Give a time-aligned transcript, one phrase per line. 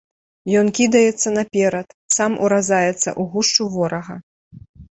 [0.61, 4.15] Ён кідаецца наперад, сам уразаецца ў гушчу ворага.